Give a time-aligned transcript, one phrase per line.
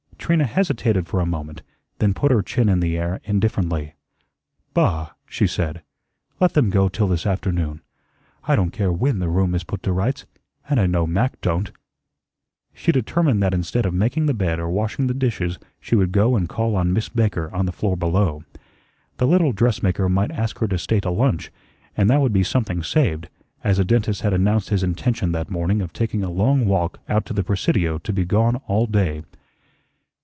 [0.31, 1.61] Trina hesitated for a moment,
[1.99, 3.95] then put her chin in the air indifferently.
[4.73, 5.81] "Bah!" she said,
[6.39, 7.81] "let them go till this afternoon.
[8.43, 10.25] I don't care WHEN the room is put to rights,
[10.69, 11.71] and I know Mac don't."
[12.73, 16.37] She determined that instead of making the bed or washing the dishes she would go
[16.37, 18.43] and call on Miss Baker on the floor below.
[19.17, 21.51] The little dressmaker might ask her to stay to lunch,
[21.97, 23.27] and that would be something saved,
[23.65, 27.25] as the dentist had announced his intention that morning of taking a long walk out
[27.25, 29.23] to the Presidio to be gone all day.